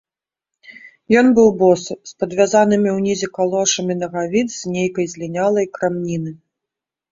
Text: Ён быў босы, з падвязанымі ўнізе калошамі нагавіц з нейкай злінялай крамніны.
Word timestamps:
Ён 1.19 1.27
быў 1.39 1.49
босы, 1.59 1.93
з 2.13 2.15
падвязанымі 2.23 2.89
ўнізе 2.97 3.27
калошамі 3.37 3.93
нагавіц 4.01 4.45
з 4.61 4.75
нейкай 4.79 5.05
злінялай 5.15 5.71
крамніны. 5.79 6.31